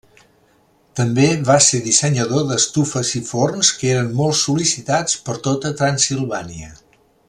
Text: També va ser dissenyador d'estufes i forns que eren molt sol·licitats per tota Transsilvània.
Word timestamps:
També 0.99 1.25
va 1.49 1.57
ser 1.65 1.81
dissenyador 1.89 2.47
d'estufes 2.53 3.13
i 3.21 3.23
forns 3.33 3.71
que 3.83 3.93
eren 3.97 4.11
molt 4.23 4.41
sol·licitats 4.43 5.23
per 5.29 5.41
tota 5.51 5.77
Transsilvània. 5.85 6.77